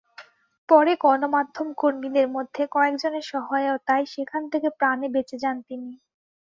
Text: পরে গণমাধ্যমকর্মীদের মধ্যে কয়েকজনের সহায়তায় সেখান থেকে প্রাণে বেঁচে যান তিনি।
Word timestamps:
পরে 0.69 0.93
গণমাধ্যমকর্মীদের 1.01 2.27
মধ্যে 2.29 2.63
কয়েকজনের 2.71 3.25
সহায়তায় 3.31 4.05
সেখান 4.13 4.43
থেকে 4.51 4.67
প্রাণে 4.79 5.07
বেঁচে 5.15 5.37
যান 5.43 5.57
তিনি। 5.67 5.91